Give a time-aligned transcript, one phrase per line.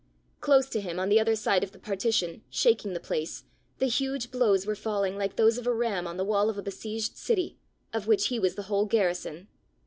[0.39, 3.43] Close to him on the other side of the partition, shaking the place,
[3.77, 6.63] the huge blows were falling like those of a ram on the wall of a
[6.63, 7.59] besieged city,
[7.93, 9.47] of which he was the whole garrison.